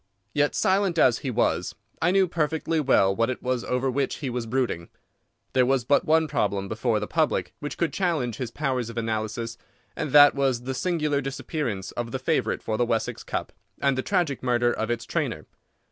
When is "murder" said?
14.41-14.73